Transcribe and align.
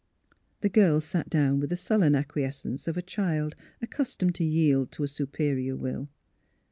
The 0.61 0.69
girl 0.69 0.99
sat 0.99 1.29
down 1.29 1.59
with 1.59 1.69
the 1.69 1.75
sullen 1.75 2.15
acquiescence 2.15 2.87
of 2.87 2.97
a 2.97 3.03
child 3.03 3.55
accustomed 3.83 4.33
to 4.33 4.43
yield 4.43 4.91
to 4.93 5.03
a 5.03 5.07
superior 5.07 5.75
will. 5.75 6.09